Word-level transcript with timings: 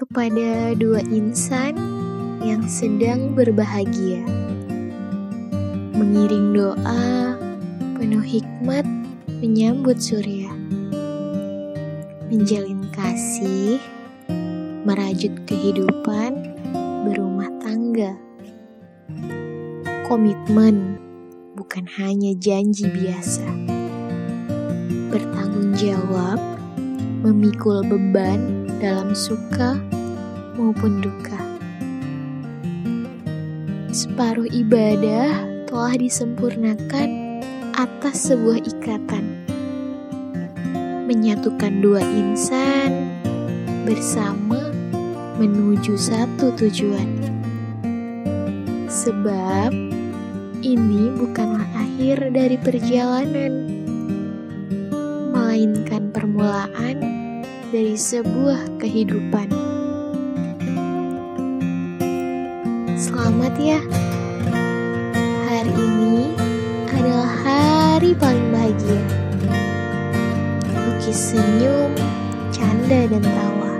kepada 0.00 0.72
dua 0.80 1.04
insan 1.12 1.76
yang 2.40 2.64
sedang 2.64 3.36
berbahagia. 3.36 4.24
Mengiring 5.92 6.56
doa 6.56 7.36
penuh 8.00 8.24
hikmat 8.24 8.88
menyambut 9.44 10.00
surya. 10.00 10.48
Menjalin 12.32 12.80
kasih, 12.96 13.76
merajut 14.88 15.36
kehidupan 15.44 16.48
berumah 17.04 17.52
tangga. 17.60 18.16
Komitmen 20.08 20.96
bukan 21.60 21.84
hanya 22.00 22.32
janji 22.40 22.88
biasa. 22.88 23.44
Bertanggung 25.12 25.76
jawab, 25.76 26.40
memikul 27.20 27.84
beban 27.84 28.59
dalam 28.80 29.12
suka 29.12 29.76
maupun 30.56 31.04
duka. 31.04 31.36
Separuh 33.92 34.48
ibadah 34.48 35.44
telah 35.68 35.94
disempurnakan 36.00 37.38
atas 37.76 38.32
sebuah 38.32 38.64
ikatan. 38.64 39.44
Menyatukan 41.04 41.84
dua 41.84 42.00
insan 42.00 43.20
bersama 43.84 44.72
menuju 45.36 46.00
satu 46.00 46.54
tujuan. 46.56 47.20
Sebab 48.88 49.74
ini 50.64 51.10
bukanlah 51.18 51.66
akhir 51.76 52.30
dari 52.30 52.56
perjalanan, 52.60 53.52
melainkan 55.34 56.14
permulaan 56.14 57.09
dari 57.70 57.94
sebuah 57.94 58.82
kehidupan. 58.82 59.46
Selamat 62.98 63.54
ya. 63.62 63.78
Hari 65.46 65.70
ini 65.70 66.34
adalah 66.90 67.30
hari 67.46 68.10
paling 68.18 68.50
bahagia. 68.50 69.02
Lukis 70.66 71.30
senyum, 71.30 71.94
canda 72.50 73.06
dan 73.06 73.22
tawa. 73.22 73.72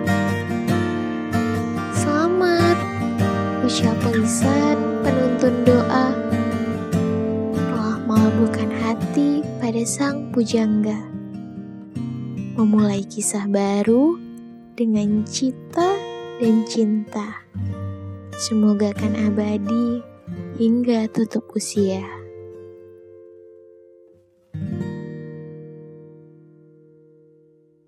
Selamat 1.91 2.79
ucap 3.67 3.99
lisan 4.15 4.79
penuntun 5.03 5.55
doa 5.67 6.15
telah 7.59 7.99
melambungkan 8.07 8.71
hati 8.71 9.43
pada 9.59 9.83
sang 9.83 10.31
pujangga. 10.31 11.10
Memulai 12.61 13.09
kisah 13.09 13.49
baru 13.49 14.21
dengan 14.77 15.25
cita 15.25 15.97
dan 16.37 16.61
cinta. 16.69 17.41
Semoga 18.37 18.93
kan 18.93 19.17
abadi 19.17 20.05
hingga 20.61 21.09
tutup 21.09 21.49
usia. 21.57 22.20